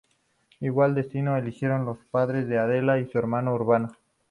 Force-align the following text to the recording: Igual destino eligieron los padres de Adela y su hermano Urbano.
Igual 0.61 0.95
destino 0.95 1.37
eligieron 1.37 1.85
los 1.85 1.99
padres 2.09 2.47
de 2.47 2.57
Adela 2.57 2.97
y 2.97 3.05
su 3.05 3.19
hermano 3.19 3.53
Urbano. 3.53 3.91